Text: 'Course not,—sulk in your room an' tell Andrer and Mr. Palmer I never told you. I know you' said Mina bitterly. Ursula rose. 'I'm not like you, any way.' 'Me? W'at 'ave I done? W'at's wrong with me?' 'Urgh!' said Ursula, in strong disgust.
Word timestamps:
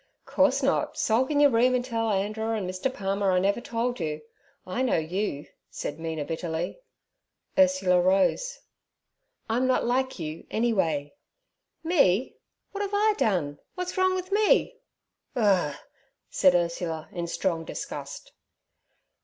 'Course 0.25 0.63
not,—sulk 0.63 1.29
in 1.29 1.39
your 1.39 1.51
room 1.51 1.75
an' 1.75 1.83
tell 1.83 2.09
Andrer 2.09 2.55
and 2.57 2.67
Mr. 2.67 2.91
Palmer 2.91 3.31
I 3.31 3.37
never 3.37 3.61
told 3.61 3.99
you. 3.99 4.21
I 4.65 4.81
know 4.81 4.97
you' 4.97 5.45
said 5.69 5.99
Mina 5.99 6.25
bitterly. 6.25 6.79
Ursula 7.55 8.01
rose. 8.01 8.61
'I'm 9.47 9.67
not 9.67 9.85
like 9.85 10.17
you, 10.17 10.47
any 10.49 10.73
way.' 10.73 11.13
'Me? 11.83 12.33
W'at 12.73 12.83
'ave 12.87 12.97
I 12.97 13.13
done? 13.15 13.59
W'at's 13.75 13.95
wrong 13.95 14.15
with 14.15 14.31
me?' 14.31 14.77
'Urgh!' 15.37 15.75
said 16.31 16.55
Ursula, 16.55 17.07
in 17.11 17.27
strong 17.27 17.63
disgust. 17.63 18.31